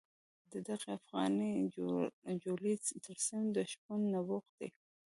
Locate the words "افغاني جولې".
0.99-2.73